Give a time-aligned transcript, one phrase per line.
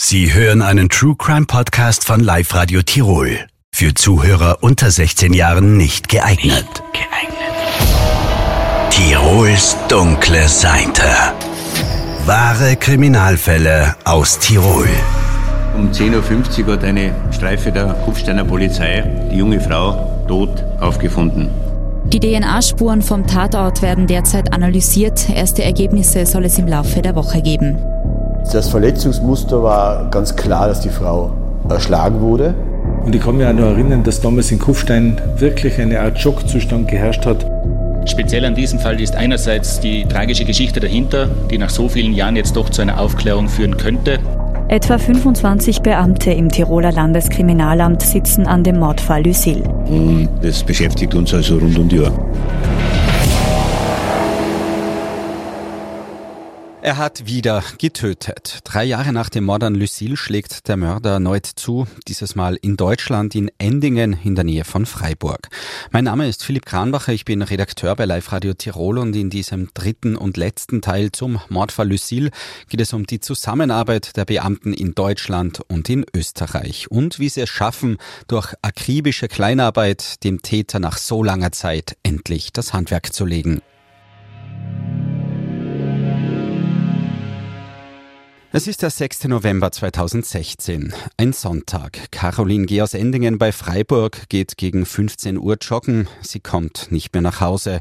[0.00, 3.40] Sie hören einen True Crime Podcast von Live Radio Tirol.
[3.74, 6.44] Für Zuhörer unter 16 Jahren nicht geeignet.
[6.44, 7.34] Nicht geeignet.
[8.90, 11.02] Tirols dunkle Seite.
[12.26, 14.86] Wahre Kriminalfälle aus Tirol.
[15.76, 19.02] Um 10.50 Uhr hat eine Streife der Kufsteiner Polizei
[19.32, 21.50] die junge Frau tot aufgefunden.
[22.04, 25.28] Die DNA-Spuren vom Tatort werden derzeit analysiert.
[25.28, 27.78] Erste Ergebnisse soll es im Laufe der Woche geben.
[28.52, 31.32] Das Verletzungsmuster war ganz klar, dass die Frau
[31.68, 32.54] erschlagen wurde.
[33.04, 36.88] Und ich kann mich auch noch erinnern, dass damals in Kufstein wirklich eine Art Schockzustand
[36.88, 37.44] geherrscht hat.
[38.06, 42.36] Speziell an diesem Fall ist einerseits die tragische Geschichte dahinter, die nach so vielen Jahren
[42.36, 44.18] jetzt doch zu einer Aufklärung führen könnte.
[44.68, 49.62] Etwa 25 Beamte im Tiroler Landeskriminalamt sitzen an dem Mordfall Lucille.
[49.88, 52.12] Und das beschäftigt uns also rund um die Uhr.
[56.88, 58.60] Er hat wieder getötet.
[58.64, 62.78] Drei Jahre nach dem Mord an Lucille schlägt der Mörder erneut zu, dieses Mal in
[62.78, 65.50] Deutschland, in Endingen in der Nähe von Freiburg.
[65.90, 69.68] Mein Name ist Philipp Kranbacher, ich bin Redakteur bei Live Radio Tirol und in diesem
[69.74, 72.30] dritten und letzten Teil zum Mordfall Lucille
[72.70, 77.42] geht es um die Zusammenarbeit der Beamten in Deutschland und in Österreich und wie sie
[77.42, 83.26] es schaffen, durch akribische Kleinarbeit dem Täter nach so langer Zeit endlich das Handwerk zu
[83.26, 83.60] legen.
[88.50, 89.24] Es ist der 6.
[89.24, 92.10] November 2016, ein Sonntag.
[92.10, 92.78] Caroline G.
[92.78, 96.08] Endingen bei Freiburg geht gegen 15 Uhr joggen.
[96.22, 97.80] Sie kommt nicht mehr nach Hause,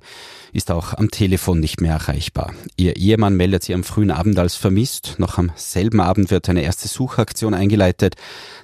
[0.52, 2.52] ist auch am Telefon nicht mehr erreichbar.
[2.76, 5.16] Ihr Ehemann meldet sie am frühen Abend als vermisst.
[5.20, 8.16] Noch am selben Abend wird eine erste Suchaktion eingeleitet.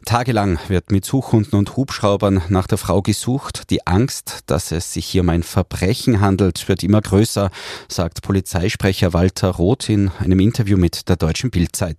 [0.04, 3.70] Tagelang wird mit Suchhunden und Hubschraubern nach der Frau gesucht.
[3.70, 7.50] Die Angst, dass es sich hier um ein Verbrechen handelt, wird immer größer,
[7.88, 11.93] sagt Polizeisprecher Walter Roth in einem Interview mit der Deutschen Bildzeitung.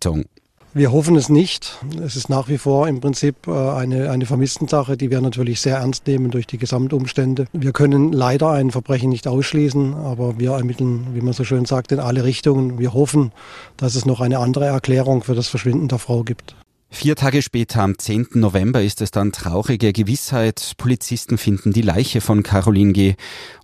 [0.76, 1.78] Wir hoffen es nicht.
[2.04, 5.76] Es ist nach wie vor im Prinzip äh, eine, eine Vermisstensache, die wir natürlich sehr
[5.76, 7.46] ernst nehmen durch die Gesamtumstände.
[7.52, 11.92] Wir können leider ein Verbrechen nicht ausschließen, aber wir ermitteln, wie man so schön sagt,
[11.92, 12.76] in alle Richtungen.
[12.80, 13.30] Wir hoffen,
[13.76, 16.56] dass es noch eine andere Erklärung für das Verschwinden der Frau gibt.
[16.94, 18.28] Vier Tage später, am 10.
[18.34, 20.74] November, ist es dann traurige Gewissheit.
[20.78, 23.14] Polizisten finden die Leiche von Caroline G.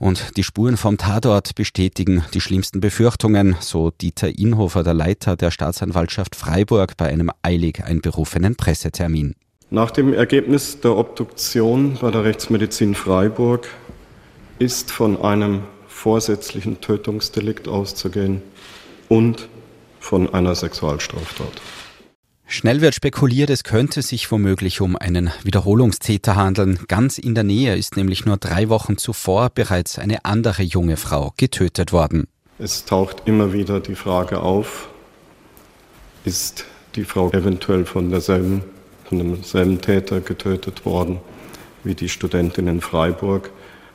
[0.00, 5.52] Und die Spuren vom Tatort bestätigen die schlimmsten Befürchtungen, so Dieter Inhofer, der Leiter der
[5.52, 9.36] Staatsanwaltschaft Freiburg, bei einem eilig einberufenen Pressetermin.
[9.70, 13.68] Nach dem Ergebnis der Obduktion bei der Rechtsmedizin Freiburg
[14.58, 18.42] ist von einem vorsätzlichen Tötungsdelikt auszugehen
[19.08, 19.48] und
[20.00, 21.62] von einer Sexualstraftat.
[22.52, 26.80] Schnell wird spekuliert, es könnte sich womöglich um einen Wiederholungstäter handeln.
[26.88, 31.32] Ganz in der Nähe ist nämlich nur drei Wochen zuvor bereits eine andere junge Frau
[31.36, 32.26] getötet worden.
[32.58, 34.88] Es taucht immer wieder die Frage auf,
[36.24, 36.64] ist
[36.96, 38.64] die Frau eventuell von derselben,
[39.04, 41.20] von demselben Täter getötet worden
[41.84, 43.52] wie die Studentin in Freiburg?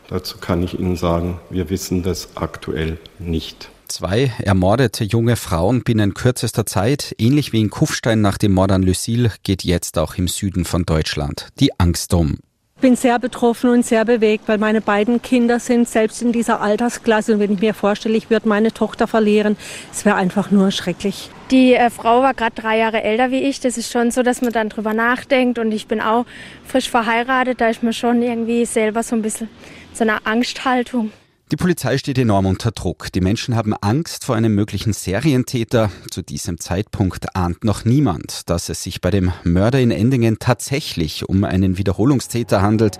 [0.07, 3.69] Dazu kann ich Ihnen sagen, wir wissen das aktuell nicht.
[3.87, 8.83] Zwei ermordete junge Frauen binnen kürzester Zeit, ähnlich wie in Kufstein nach dem Mord an
[8.83, 12.39] Lucille, geht jetzt auch im Süden von Deutschland die Angst um.
[12.77, 16.59] Ich bin sehr betroffen und sehr bewegt, weil meine beiden Kinder sind selbst in dieser
[16.59, 17.33] Altersklasse.
[17.33, 19.55] Und wenn ich mir vorstelle, ich würde meine Tochter verlieren,
[19.93, 21.29] es wäre einfach nur schrecklich.
[21.51, 23.61] Die äh, Frau war gerade drei Jahre älter wie ich.
[23.61, 25.57] Das ist schon so, dass man dann drüber nachdenkt.
[25.57, 26.25] Und ich bin auch
[26.65, 27.61] frisch verheiratet.
[27.61, 29.47] Da ist man schon irgendwie selber so ein bisschen
[29.93, 31.11] so eine Angsthaltung.
[31.51, 33.11] Die Polizei steht enorm unter Druck.
[33.11, 35.91] Die Menschen haben Angst vor einem möglichen Serientäter.
[36.09, 41.29] Zu diesem Zeitpunkt ahnt noch niemand, dass es sich bei dem Mörder in Endingen tatsächlich
[41.29, 42.97] um einen Wiederholungstäter handelt.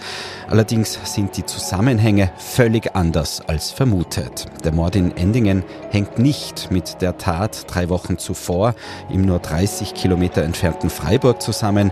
[0.48, 4.46] Allerdings sind die Zusammenhänge völlig anders als vermutet.
[4.64, 8.76] Der Mord in Endingen hängt nicht mit der Tat drei Wochen zuvor
[9.12, 11.92] im nur 30 Kilometer entfernten Freiburg zusammen.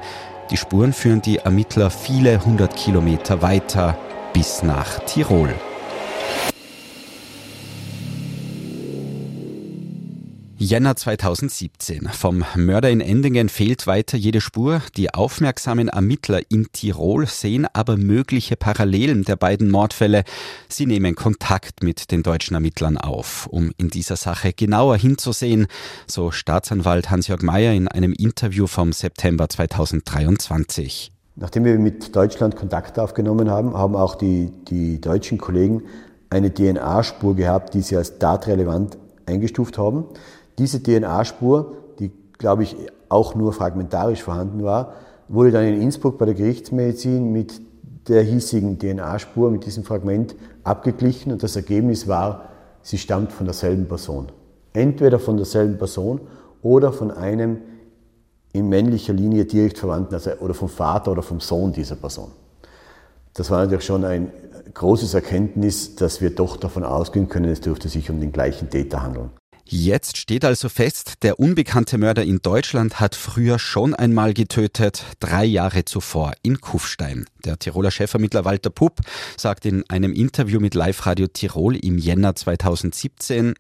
[0.52, 3.98] Die Spuren führen die Ermittler viele hundert Kilometer weiter
[4.36, 5.56] bis nach Tirol.
[10.64, 12.08] Jänner 2017.
[12.14, 14.82] Vom Mörder in Endingen fehlt weiter jede Spur.
[14.96, 20.24] Die aufmerksamen Ermittler in Tirol sehen aber mögliche Parallelen der beiden Mordfälle.
[20.70, 25.68] Sie nehmen Kontakt mit den deutschen Ermittlern auf, um in dieser Sache genauer hinzusehen,
[26.08, 31.12] so Staatsanwalt Hans-Jörg Mayer in einem Interview vom September 2023.
[31.36, 35.84] Nachdem wir mit Deutschland Kontakt aufgenommen haben, haben auch die, die deutschen Kollegen
[36.30, 40.06] eine DNA-Spur gehabt, die sie als datrelevant eingestuft haben.
[40.58, 42.76] Diese DNA-Spur, die, glaube ich,
[43.10, 44.94] auch nur fragmentarisch vorhanden war,
[45.28, 47.62] wurde dann in Innsbruck bei der Gerichtsmedizin mit
[48.08, 52.50] der hiesigen DNA-Spur, mit diesem Fragment abgeglichen und das Ergebnis war,
[52.82, 54.28] sie stammt von derselben Person.
[54.74, 56.22] Entweder von derselben Person
[56.62, 57.60] oder von einem
[58.52, 62.32] in männlicher Linie direkt verwandten, also oder vom Vater oder vom Sohn dieser Person.
[63.34, 64.32] Das war natürlich schon ein
[64.74, 69.02] großes Erkenntnis, dass wir doch davon ausgehen können, es dürfte sich um den gleichen Täter
[69.02, 69.32] handeln.
[69.66, 75.46] Jetzt steht also fest, der unbekannte Mörder in Deutschland hat früher schon einmal getötet, drei
[75.46, 77.26] Jahre zuvor in Kufstein.
[77.46, 79.00] Der Tiroler Chefermittler Walter Pupp
[79.38, 83.54] sagt in einem Interview mit Live Radio Tirol im Jänner 2017,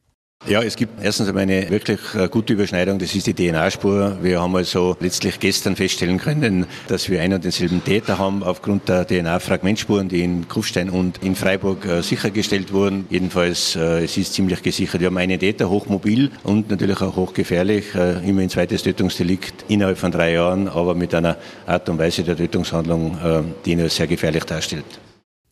[0.45, 4.17] ja, es gibt erstens einmal eine wirklich äh, gute Überschneidung, das ist die DNA-Spur.
[4.21, 8.89] Wir haben also letztlich gestern feststellen können, dass wir einen und denselben Täter haben aufgrund
[8.89, 13.05] der DNA-Fragmentspuren, die in Kufstein und in Freiburg äh, sichergestellt wurden.
[13.09, 14.99] Jedenfalls, äh, es ist ziemlich gesichert.
[14.99, 20.11] Wir haben einen Täter, hochmobil und natürlich auch hochgefährlich, immer ein zweites Tötungsdelikt innerhalb von
[20.11, 24.43] drei Jahren, aber mit einer Art und Weise der Tötungshandlung, die ihn als sehr gefährlich
[24.43, 24.85] darstellt.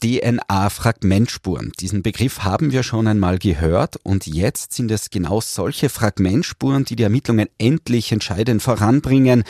[0.03, 1.71] DNA-Fragmentspuren.
[1.79, 6.95] Diesen Begriff haben wir schon einmal gehört und jetzt sind es genau solche Fragmentspuren, die
[6.95, 9.43] die Ermittlungen endlich entscheidend voranbringen.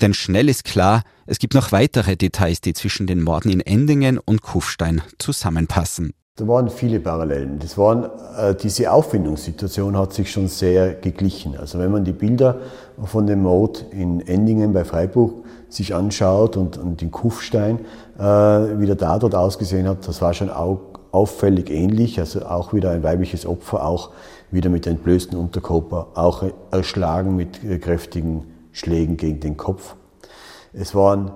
[0.00, 4.18] Denn schnell ist klar, es gibt noch weitere Details, die zwischen den Morden in Endingen
[4.18, 6.12] und Kufstein zusammenpassen.
[6.38, 7.58] Da waren viele Parallelen.
[7.58, 11.56] Das waren, äh, diese Auffindungssituation hat sich schon sehr geglichen.
[11.56, 12.60] Also wenn man die Bilder
[13.02, 17.80] von dem Mord in Endingen bei Freiburg sich anschaut und, und in Kufstein,
[18.18, 22.18] wie der Tatort ausgesehen hat, das war schon auffällig ähnlich.
[22.18, 24.10] Also auch wieder ein weibliches Opfer, auch
[24.50, 29.96] wieder mit entblößten Unterkörper, auch erschlagen mit kräftigen Schlägen gegen den Kopf.
[30.72, 31.30] Es waren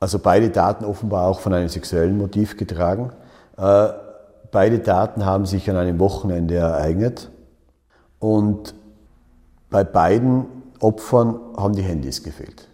[0.00, 3.12] also beide Taten offenbar auch von einem sexuellen Motiv getragen.
[3.56, 3.88] Äh,
[4.52, 7.30] beide Taten haben sich an einem Wochenende ereignet
[8.18, 8.74] und
[9.70, 10.46] bei beiden
[10.80, 12.68] Opfern haben die Handys gefehlt.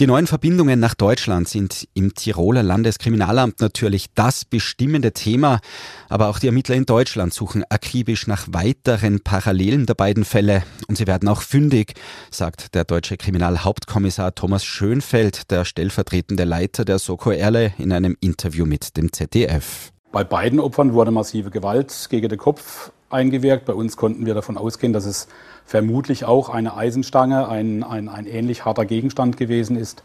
[0.00, 5.60] Die neuen Verbindungen nach Deutschland sind im Tiroler Landeskriminalamt natürlich das bestimmende Thema,
[6.08, 10.96] aber auch die Ermittler in Deutschland suchen akribisch nach weiteren Parallelen der beiden Fälle und
[10.96, 11.92] sie werden auch fündig,
[12.30, 18.64] sagt der deutsche Kriminalhauptkommissar Thomas Schönfeld, der stellvertretende Leiter der Soko Erle, in einem Interview
[18.64, 19.92] mit dem ZDF.
[20.10, 23.64] Bei beiden Opfern wurde massive Gewalt gegen den Kopf eingewirkt.
[23.64, 25.28] Bei uns konnten wir davon ausgehen, dass es
[25.64, 30.02] vermutlich auch eine Eisenstange, ein, ein, ein ähnlich harter Gegenstand gewesen ist.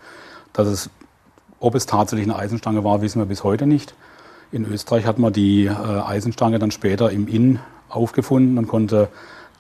[0.54, 0.90] Dass es,
[1.60, 3.96] ob es tatsächlich eine Eisenstange war, wissen wir bis heute nicht.
[4.52, 7.60] In Österreich hat man die äh, Eisenstange dann später im Inn
[7.90, 9.10] aufgefunden und konnte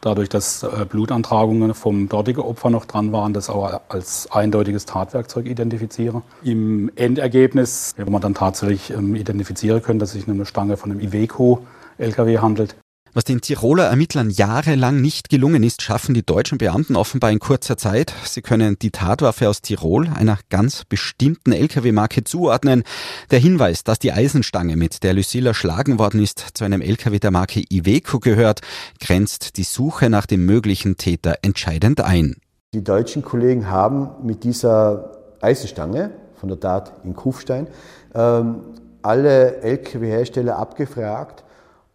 [0.02, 5.46] dadurch, dass äh, Blutantragungen vom dortigen Opfer noch dran waren, das auch als eindeutiges Tatwerkzeug
[5.46, 6.22] identifizieren.
[6.44, 10.78] Im Endergebnis, wenn man dann tatsächlich ähm, identifizieren können, dass es sich um eine Stange
[10.78, 12.76] von einem Iveco-LKW handelt,
[13.18, 17.76] was den Tiroler Ermittlern jahrelang nicht gelungen ist, schaffen die deutschen Beamten offenbar in kurzer
[17.76, 18.14] Zeit.
[18.26, 22.84] Sie können die Tatwaffe aus Tirol einer ganz bestimmten Lkw-Marke zuordnen.
[23.32, 27.32] Der Hinweis, dass die Eisenstange, mit der Lucille erschlagen worden ist, zu einem Lkw der
[27.32, 28.62] Marke Iveco gehört,
[29.00, 32.36] grenzt die Suche nach dem möglichen Täter entscheidend ein.
[32.76, 35.10] Die deutschen Kollegen haben mit dieser
[35.42, 37.66] Eisenstange von der Tat in Kufstein
[38.14, 38.58] ähm,
[39.02, 41.46] alle Lkw-Hersteller abgefragt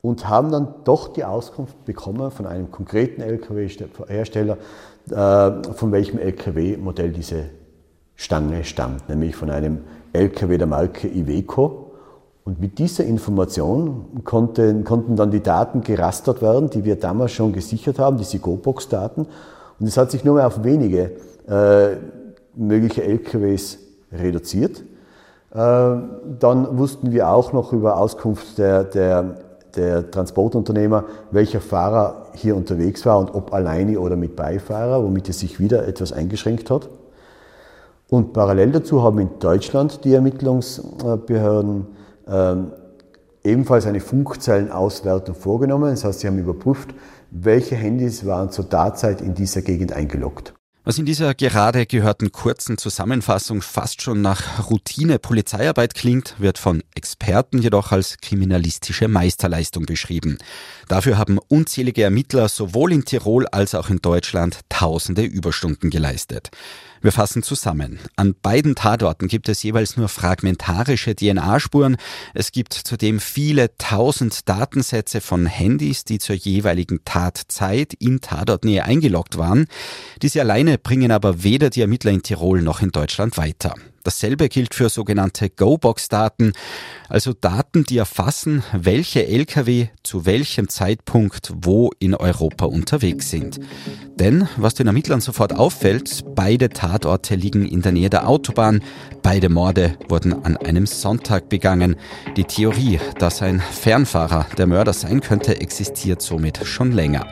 [0.03, 4.59] und haben dann doch die Auskunft bekommen von einem konkreten Lkw-Hersteller,
[5.11, 7.45] äh, von welchem Lkw-Modell diese
[8.17, 9.79] Stange stammt, nämlich von einem
[10.13, 11.93] Lkw der Marke Iveco.
[12.45, 17.53] Und mit dieser Information konnten, konnten dann die Daten gerastert werden, die wir damals schon
[17.53, 19.27] gesichert haben, diese GoBox-Daten.
[19.79, 21.13] Und es hat sich nur mehr auf wenige
[21.49, 21.97] äh,
[22.57, 23.79] mögliche LKWs
[24.13, 24.83] reduziert.
[25.53, 29.37] Äh, dann wussten wir auch noch über Auskunft der, der
[29.77, 35.41] der Transportunternehmer, welcher Fahrer hier unterwegs war und ob alleine oder mit Beifahrer, womit es
[35.41, 36.89] sich wieder etwas eingeschränkt hat.
[38.09, 41.87] Und parallel dazu haben in Deutschland die Ermittlungsbehörden
[42.29, 42.73] ähm,
[43.43, 45.91] ebenfalls eine Funkzellenauswertung vorgenommen.
[45.91, 46.95] Das heißt, sie haben überprüft,
[47.31, 50.55] welche Handys waren zur Tatzeit in dieser Gegend eingeloggt.
[50.85, 56.83] Was in dieser gerade gehörten kurzen Zusammenfassung fast schon nach Routine Polizeiarbeit klingt, wird von
[56.97, 60.39] Experten jedoch als kriminalistische Meisterleistung beschrieben.
[60.89, 66.51] Dafür haben unzählige Ermittler sowohl in Tirol als auch in Deutschland tausende Überstunden geleistet.
[67.03, 67.99] Wir fassen zusammen.
[68.15, 71.97] An beiden Tatorten gibt es jeweils nur fragmentarische DNA-Spuren.
[72.33, 79.37] Es gibt zudem viele tausend Datensätze von Handys, die zur jeweiligen Tatzeit in Tatortnähe eingeloggt
[79.37, 79.67] waren.
[80.23, 83.75] Diese alleine bringen aber weder die Ermittler in Tirol noch in Deutschland weiter.
[84.05, 86.55] Dasselbe gilt für sogenannte Go-Box-Daten,
[87.09, 93.61] also Daten, die erfassen, welche Lkw zu welchem Zeitpunkt wo in Europa unterwegs sind.
[94.17, 98.83] Denn, was den Ermittlern sofort auffällt, beide Tatorte liegen in der Nähe der Autobahn,
[99.23, 101.97] beide Morde wurden an einem Sonntag begangen.
[102.37, 107.27] Die Theorie, dass ein Fernfahrer der Mörder sein könnte, existiert somit schon länger.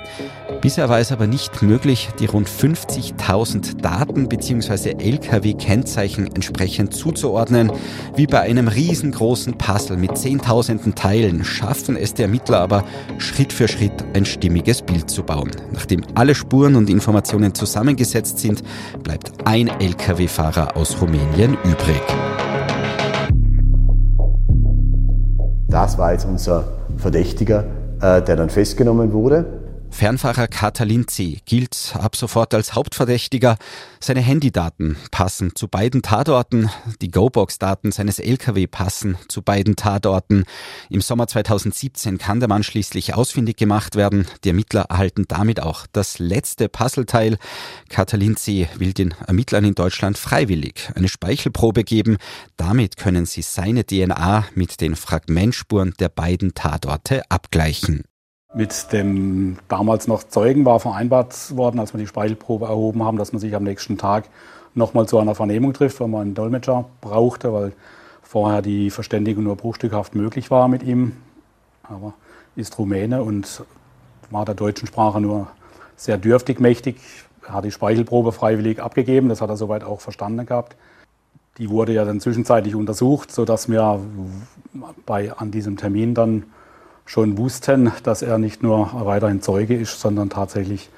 [0.60, 4.90] Bisher war es aber nicht möglich, die rund 50.000 Daten bzw.
[4.90, 6.59] Lkw-Kennzeichen entsprechend
[6.90, 7.72] zuzuordnen.
[8.16, 12.84] Wie bei einem riesengroßen Puzzle mit zehntausenden Teilen schaffen es die Ermittler aber
[13.18, 15.50] Schritt für Schritt ein stimmiges Bild zu bauen.
[15.72, 18.62] Nachdem alle Spuren und Informationen zusammengesetzt sind,
[19.02, 22.02] bleibt ein Lkw-Fahrer aus Rumänien übrig.
[25.68, 26.64] Das war jetzt unser
[26.96, 27.64] Verdächtiger,
[28.00, 29.59] äh, der dann festgenommen wurde.
[29.90, 31.40] Fernfahrer Katalin C.
[31.44, 33.56] gilt ab sofort als Hauptverdächtiger.
[34.00, 36.70] Seine Handydaten passen zu beiden Tatorten.
[37.02, 40.44] Die GoBox-Daten seines LKW passen zu beiden Tatorten.
[40.88, 44.26] Im Sommer 2017 kann der Mann schließlich ausfindig gemacht werden.
[44.44, 47.36] Die Ermittler erhalten damit auch das letzte Puzzleteil.
[47.90, 48.68] Katalin C.
[48.76, 52.16] will den Ermittlern in Deutschland freiwillig eine Speichelprobe geben.
[52.56, 58.04] Damit können sie seine DNA mit den Fragmentspuren der beiden Tatorte abgleichen.
[58.52, 63.32] Mit dem damals noch Zeugen war vereinbart worden, als wir die Speichelprobe erhoben haben, dass
[63.32, 64.24] man sich am nächsten Tag
[64.74, 67.72] nochmal zu einer Vernehmung trifft, weil man einen Dolmetscher brauchte, weil
[68.22, 71.12] vorher die Verständigung nur bruchstückhaft möglich war mit ihm.
[71.84, 72.14] Aber
[72.56, 73.64] ist Rumäne und
[74.30, 75.46] war der deutschen Sprache nur
[75.96, 76.96] sehr dürftig mächtig.
[77.46, 80.76] Er hat die Speichelprobe freiwillig abgegeben, das hat er soweit auch verstanden gehabt.
[81.58, 84.00] Die wurde ja dann zwischenzeitlich untersucht, sodass wir
[85.06, 86.44] bei, an diesem Termin dann
[87.10, 90.90] schon wussten, dass er nicht nur weiterhin Zeuge ist, sondern tatsächlich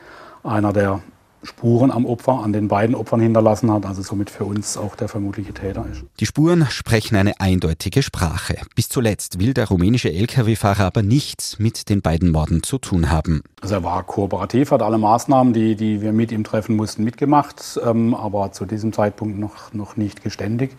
[0.44, 1.00] einer der
[1.42, 5.08] Spuren am Opfer, an den beiden Opfern hinterlassen hat, also somit für uns auch der
[5.08, 6.04] vermutliche Täter ist.
[6.20, 8.58] Die Spuren sprechen eine eindeutige Sprache.
[8.76, 13.42] Bis zuletzt will der rumänische Lkw-Fahrer aber nichts mit den beiden Morden zu tun haben.
[13.62, 17.80] Also er war kooperativ, hat alle Maßnahmen, die, die wir mit ihm treffen mussten, mitgemacht,
[17.84, 20.76] ähm, aber zu diesem Zeitpunkt noch, noch nicht geständig.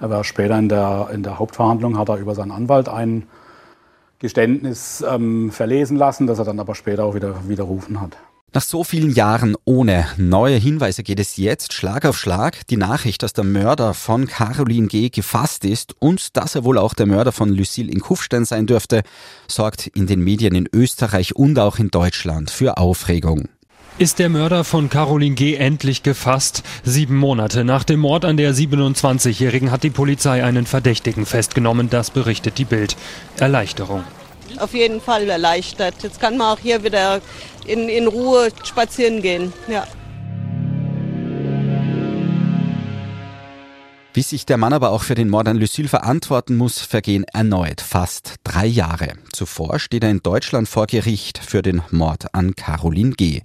[0.00, 3.26] Er war später in der, in der Hauptverhandlung, hat er über seinen Anwalt einen
[4.18, 8.16] Geständnis ähm, verlesen lassen, das er dann aber später auch wieder widerrufen hat.
[8.56, 12.66] Nach so vielen Jahren ohne neue Hinweise geht es jetzt Schlag auf Schlag.
[12.68, 15.10] Die Nachricht, dass der Mörder von Caroline G.
[15.10, 19.02] gefasst ist und dass er wohl auch der Mörder von Lucille in Kufstein sein dürfte,
[19.46, 23.48] sorgt in den Medien in Österreich und auch in Deutschland für Aufregung.
[23.98, 25.54] Ist der Mörder von Caroline G.
[25.54, 26.62] endlich gefasst?
[26.84, 31.88] Sieben Monate nach dem Mord an der 27-Jährigen hat die Polizei einen Verdächtigen festgenommen.
[31.88, 32.94] Das berichtet die Bild.
[33.38, 34.04] Erleichterung.
[34.58, 35.94] Auf jeden Fall erleichtert.
[36.02, 37.22] Jetzt kann man auch hier wieder
[37.66, 39.54] in, in Ruhe spazieren gehen.
[39.66, 39.86] Ja.
[44.16, 47.82] Bis sich der Mann aber auch für den Mord an Lucille verantworten muss, vergehen erneut
[47.82, 49.12] fast drei Jahre.
[49.30, 53.42] Zuvor steht er in Deutschland vor Gericht für den Mord an Caroline G.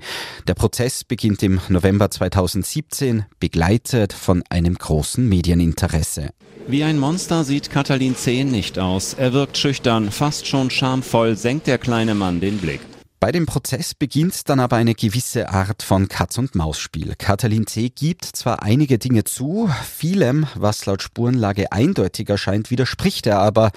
[0.48, 6.30] Der Prozess beginnt im November 2017, begleitet von einem großen Medieninteresse.
[6.68, 8.46] Wie ein Monster sieht Katalin C.
[8.46, 9.14] nicht aus.
[9.14, 12.80] Er wirkt schüchtern, fast schon schamvoll, senkt der kleine Mann den Blick.
[13.22, 17.14] Bei dem Prozess beginnt dann aber eine gewisse Art von Katz-und-Maus-Spiel.
[17.20, 17.90] Katalin C.
[17.90, 23.70] gibt zwar einige Dinge zu, vielem, was laut Spurenlage eindeutig erscheint, widerspricht er aber.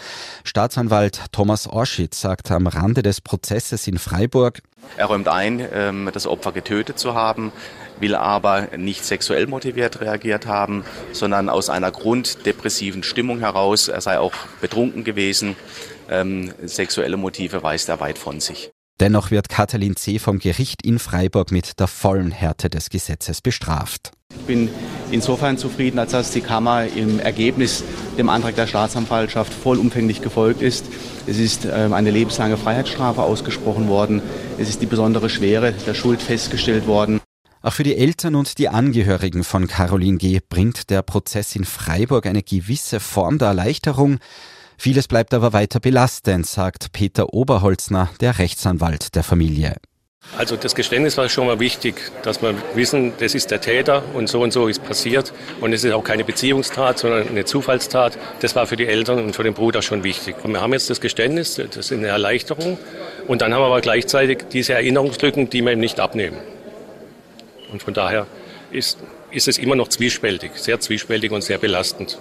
[0.44, 4.62] Staatsanwalt Thomas Orschitz sagt am Rande des Prozesses in Freiburg,
[4.96, 7.52] er räumt ein, ähm, das Opfer getötet zu haben,
[8.00, 13.88] will aber nicht sexuell motiviert reagiert haben, sondern aus einer grunddepressiven Stimmung heraus.
[13.88, 14.32] Er sei auch
[14.62, 15.54] betrunken gewesen.
[16.08, 18.73] Ähm, sexuelle Motive weist er weit von sich.
[19.00, 20.20] Dennoch wird Katalin C.
[20.20, 24.12] vom Gericht in Freiburg mit der vollen Härte des Gesetzes bestraft.
[24.38, 24.68] Ich bin
[25.10, 27.82] insofern zufrieden, als dass die Kammer im Ergebnis
[28.16, 30.86] dem Antrag der Staatsanwaltschaft vollumfänglich gefolgt ist.
[31.26, 34.22] Es ist ähm, eine lebenslange Freiheitsstrafe ausgesprochen worden.
[34.58, 37.20] Es ist die besondere Schwere der Schuld festgestellt worden.
[37.62, 40.40] Auch für die Eltern und die Angehörigen von Caroline G.
[40.48, 44.18] bringt der Prozess in Freiburg eine gewisse Form der Erleichterung.
[44.76, 49.76] Vieles bleibt aber weiter belastend, sagt Peter Oberholzner, der Rechtsanwalt der Familie.
[50.36, 54.28] Also das Geständnis war schon mal wichtig, dass wir wissen, das ist der Täter und
[54.28, 55.32] so und so ist passiert.
[55.60, 58.18] Und es ist auch keine Beziehungstat, sondern eine Zufallstat.
[58.40, 60.36] Das war für die Eltern und für den Bruder schon wichtig.
[60.42, 62.78] Und wir haben jetzt das Geständnis, das ist eine Erleichterung.
[63.28, 66.38] Und dann haben wir aber gleichzeitig diese Erinnerungslücken, die wir ihm nicht abnehmen.
[67.70, 68.26] Und von daher
[68.72, 68.98] ist,
[69.30, 72.18] ist es immer noch zwiespältig, sehr zwiespältig und sehr belastend.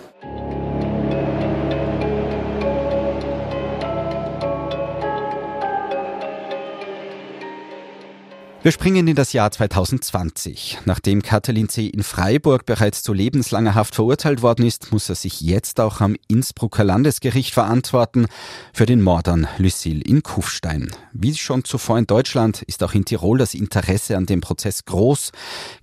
[8.64, 10.78] Wir springen in das Jahr 2020.
[10.86, 11.88] Nachdem Katalin C.
[11.88, 16.16] in Freiburg bereits zu lebenslanger Haft verurteilt worden ist, muss er sich jetzt auch am
[16.30, 18.28] Innsbrucker Landesgericht verantworten
[18.72, 20.90] für den Mord an Lucille in Kufstein.
[21.12, 25.34] Wie schon zuvor in Deutschland ist auch in Tirol das Interesse an dem Prozess groß.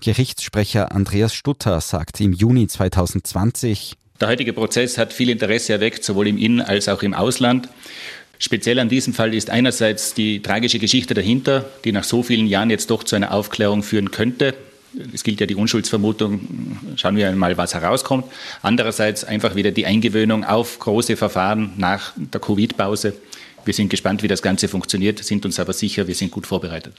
[0.03, 6.29] Gerichtssprecher Andreas Stutter sagt im Juni 2020, der heutige Prozess hat viel Interesse erweckt, sowohl
[6.29, 7.71] im In- als auch im Ausland.
[8.43, 12.71] Speziell an diesem Fall ist einerseits die tragische Geschichte dahinter, die nach so vielen Jahren
[12.71, 14.55] jetzt doch zu einer Aufklärung führen könnte.
[15.13, 16.77] Es gilt ja die Unschuldsvermutung.
[16.97, 18.25] Schauen wir mal, was herauskommt.
[18.63, 23.13] Andererseits einfach wieder die Eingewöhnung auf große Verfahren nach der Covid-Pause.
[23.67, 26.95] Wir sind gespannt, wie das Ganze funktioniert, sind uns aber sicher, wir sind gut vorbereitet.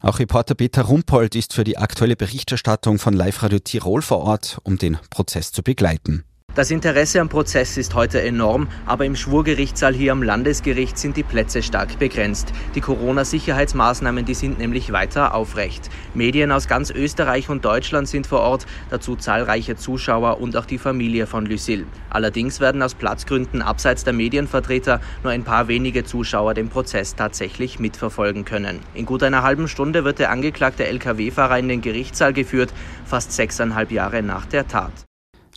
[0.00, 4.58] Auch Reporter Peter Rumpold ist für die aktuelle Berichterstattung von Live Radio Tirol vor Ort,
[4.64, 6.24] um den Prozess zu begleiten.
[6.56, 11.22] Das Interesse am Prozess ist heute enorm, aber im Schwurgerichtssaal hier am Landesgericht sind die
[11.22, 12.52] Plätze stark begrenzt.
[12.74, 15.88] Die Corona-Sicherheitsmaßnahmen, die sind nämlich weiter aufrecht.
[16.12, 20.78] Medien aus ganz Österreich und Deutschland sind vor Ort, dazu zahlreiche Zuschauer und auch die
[20.78, 21.86] Familie von Lucille.
[22.10, 27.78] Allerdings werden aus Platzgründen abseits der Medienvertreter nur ein paar wenige Zuschauer den Prozess tatsächlich
[27.78, 28.80] mitverfolgen können.
[28.94, 32.72] In gut einer halben Stunde wird der angeklagte Lkw-Fahrer in den Gerichtssaal geführt,
[33.04, 34.90] fast sechseinhalb Jahre nach der Tat.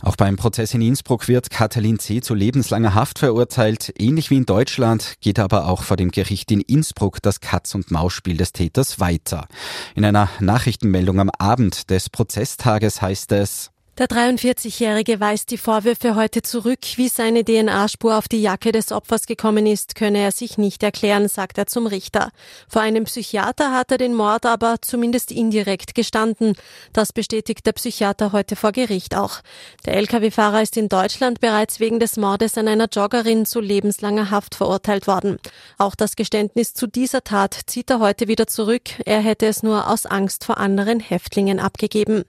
[0.02, 2.20] Auch beim Prozess in Innsbruck wird Katalin C.
[2.20, 3.92] zu lebenslanger Haft verurteilt.
[3.98, 8.52] Ähnlich wie in Deutschland geht aber auch vor dem Gericht in Innsbruck das Katz-und-Maus-Spiel des
[8.52, 9.46] Täters weiter.
[9.94, 16.42] In einer Nachrichtenmeldung am Abend des Prozesstages heißt es, der 43-Jährige weist die Vorwürfe heute
[16.42, 16.80] zurück.
[16.96, 21.28] Wie seine DNA-Spur auf die Jacke des Opfers gekommen ist, könne er sich nicht erklären,
[21.28, 22.30] sagt er zum Richter.
[22.68, 26.54] Vor einem Psychiater hat er den Mord aber zumindest indirekt gestanden.
[26.92, 29.40] Das bestätigt der Psychiater heute vor Gericht auch.
[29.86, 34.56] Der Lkw-Fahrer ist in Deutschland bereits wegen des Mordes an einer Joggerin zu lebenslanger Haft
[34.56, 35.38] verurteilt worden.
[35.78, 38.90] Auch das Geständnis zu dieser Tat zieht er heute wieder zurück.
[39.04, 42.24] Er hätte es nur aus Angst vor anderen Häftlingen abgegeben.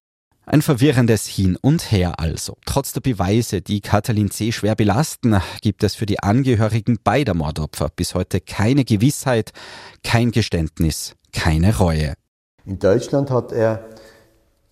[0.47, 2.57] Ein verwirrendes Hin und Her also.
[2.67, 4.51] Trotz der Beweise, die Katalin C.
[4.51, 9.53] schwer belasten, gibt es für die Angehörigen beider Mordopfer bis heute keine Gewissheit,
[10.03, 12.13] kein Geständnis, keine Reue.
[12.63, 13.89] In Deutschland hat er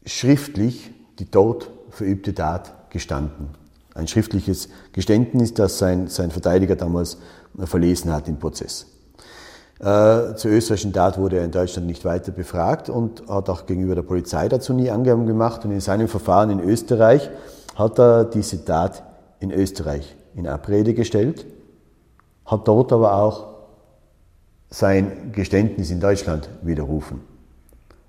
[0.06, 3.50] schriftlich die dort verübte Tat gestanden.
[3.96, 7.18] Ein schriftliches Geständnis, das sein, sein Verteidiger damals
[7.58, 8.93] verlesen hat im Prozess.
[9.84, 13.96] Äh, zur österreichischen Tat wurde er in Deutschland nicht weiter befragt und hat auch gegenüber
[13.96, 15.66] der Polizei dazu nie Angaben gemacht.
[15.66, 17.30] Und in seinem Verfahren in Österreich
[17.76, 19.04] hat er diese Tat
[19.42, 21.46] in Österreich in Abrede gestellt,
[22.46, 23.48] hat dort aber auch
[24.70, 27.20] sein Geständnis in Deutschland widerrufen.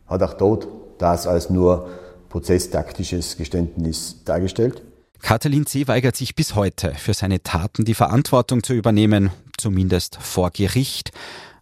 [0.07, 1.88] Hat auch dort das als nur
[2.29, 4.81] prozesstaktisches Geständnis dargestellt.
[5.20, 5.88] Katalin C.
[5.88, 11.11] weigert sich bis heute, für seine Taten die Verantwortung zu übernehmen, zumindest vor Gericht.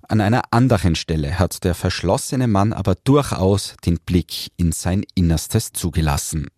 [0.09, 5.73] An einer anderen Stelle hat der verschlossene Mann aber durchaus den Blick in sein Innerstes
[5.73, 6.49] zugelassen.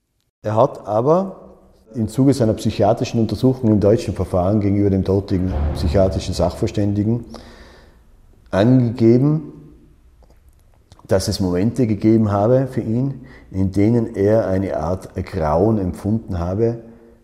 [0.43, 1.45] Er hat aber
[1.95, 7.25] im Zuge seiner psychiatrischen Untersuchung im deutschen Verfahren gegenüber dem dortigen psychiatrischen Sachverständigen
[8.51, 9.53] angegeben,
[11.07, 16.83] dass es Momente gegeben habe für ihn, in denen er eine Art Grauen empfunden habe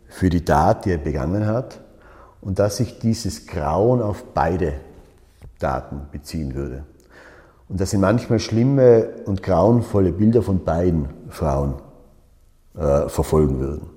[0.08, 1.80] für die Tat, die er begangen hat,
[2.40, 4.74] und dass sich dieses Grauen auf beide
[5.60, 6.84] Daten beziehen würde.
[7.68, 11.74] Und dass sie manchmal schlimme und grauenvolle Bilder von beiden Frauen
[12.76, 13.90] äh, verfolgen würden.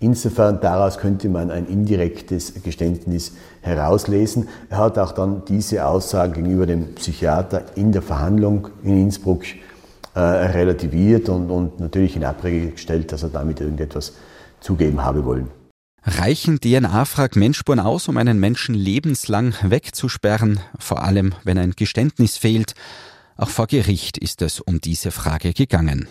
[0.00, 3.32] Insofern daraus könnte man ein indirektes Geständnis
[3.62, 4.48] herauslesen.
[4.70, 9.42] Er hat auch dann diese Aussage gegenüber dem Psychiater in der Verhandlung in Innsbruck
[10.14, 14.12] äh, relativiert und, und natürlich in Abrede gestellt, dass er damit irgendetwas
[14.60, 15.48] zugeben habe wollen.
[16.04, 22.74] Reichen DNA-Fragmentspuren aus, um einen Menschen lebenslang wegzusperren, vor allem wenn ein Geständnis fehlt?
[23.36, 26.08] Auch vor Gericht ist es um diese Frage gegangen.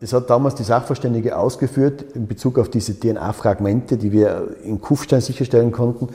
[0.00, 5.20] Das hat damals die Sachverständige ausgeführt in Bezug auf diese DNA-Fragmente, die wir in Kufstein
[5.20, 6.08] sicherstellen konnten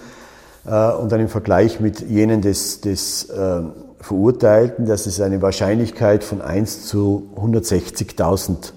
[0.66, 3.62] äh, und dann im Vergleich mit jenen des, des äh,
[4.00, 8.74] Verurteilten, dass es eine Wahrscheinlichkeit von 1 zu 160.000,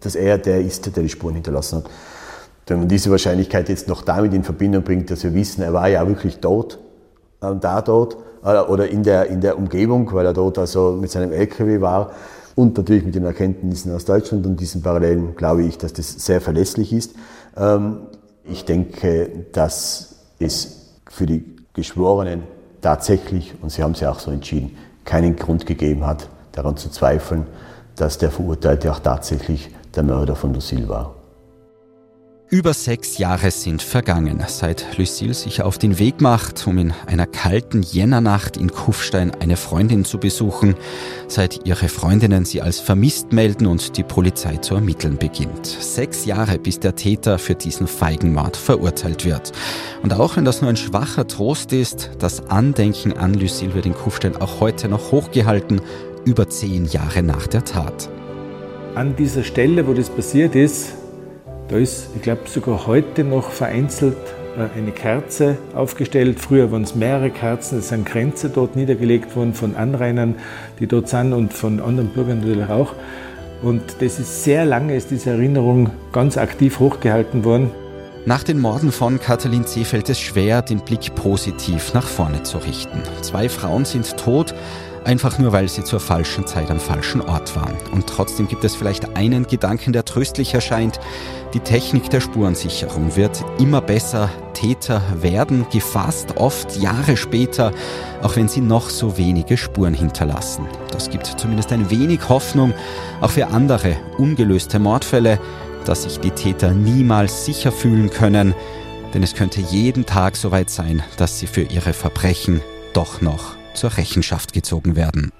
[0.00, 1.90] dass er der ist, der die Spuren hinterlassen hat.
[2.66, 5.88] Wenn man diese Wahrscheinlichkeit jetzt noch damit in Verbindung bringt, dass wir wissen, er war
[5.88, 6.78] ja wirklich dort,
[7.40, 11.32] äh, da dort oder in der, in der Umgebung, weil er dort also mit seinem
[11.32, 12.12] LKW war
[12.54, 16.40] und natürlich mit den Erkenntnissen aus Deutschland und diesen Parallelen glaube ich, dass das sehr
[16.40, 17.14] verlässlich ist.
[17.56, 18.02] Ähm,
[18.44, 22.44] ich denke, dass es für die Geschworenen
[22.80, 26.88] tatsächlich, und sie haben es ja auch so entschieden, keinen Grund gegeben hat, daran zu
[26.88, 27.46] zweifeln,
[27.96, 31.15] dass der Verurteilte auch tatsächlich der Mörder von Lucille war.
[32.48, 37.26] Über sechs Jahre sind vergangen, seit Lucille sich auf den Weg macht, um in einer
[37.26, 40.76] kalten Jännernacht in Kufstein eine Freundin zu besuchen,
[41.26, 45.66] seit ihre Freundinnen sie als vermisst melden und die Polizei zu ermitteln beginnt.
[45.66, 49.50] Sechs Jahre, bis der Täter für diesen Feigenmord verurteilt wird.
[50.04, 53.94] Und auch wenn das nur ein schwacher Trost ist, das Andenken an Lucille wird in
[53.94, 55.80] Kufstein auch heute noch hochgehalten,
[56.24, 58.08] über zehn Jahre nach der Tat.
[58.94, 60.92] An dieser Stelle, wo das passiert ist,
[61.68, 64.16] da ist, ich glaube, sogar heute noch vereinzelt
[64.56, 66.40] äh, eine Kerze aufgestellt.
[66.40, 70.36] Früher waren es mehrere Kerzen, es sind Grenze dort niedergelegt worden von Anrainern,
[70.78, 72.92] die dort sind und von anderen Bürgern natürlich auch.
[73.62, 77.70] Und das ist sehr lange, ist diese Erinnerung ganz aktiv hochgehalten worden.
[78.26, 79.84] Nach den Morden von Katalin C.
[79.84, 83.00] fällt es schwer, den Blick positiv nach vorne zu richten.
[83.22, 84.52] Zwei Frauen sind tot,
[85.06, 87.76] einfach nur weil sie zur falschen Zeit am falschen Ort waren.
[87.92, 91.00] Und trotzdem gibt es vielleicht einen Gedanken, der tröstlich erscheint.
[91.54, 94.28] Die Technik der Spurensicherung wird immer besser.
[94.52, 97.72] Täter werden gefasst, oft Jahre später,
[98.22, 100.66] auch wenn sie noch so wenige Spuren hinterlassen.
[100.90, 102.74] Das gibt zumindest ein wenig Hoffnung,
[103.20, 105.38] auch für andere ungelöste Mordfälle,
[105.84, 108.54] dass sich die Täter niemals sicher fühlen können,
[109.14, 112.60] denn es könnte jeden Tag so weit sein, dass sie für ihre Verbrechen
[112.92, 115.32] doch noch zur Rechenschaft gezogen werden.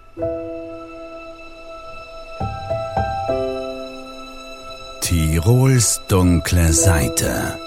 [5.00, 7.58] Tirols dunkle Seite.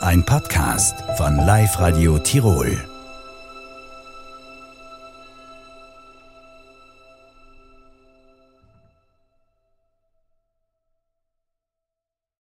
[0.00, 2.89] Ein Podcast von Live Radio Tirol.